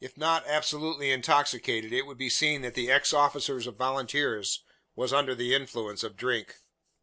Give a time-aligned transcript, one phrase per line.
[0.03, 4.63] If not absolutely intoxicated, it could be seen that the ex officer of volunteers
[4.95, 6.55] was under the influence of drink.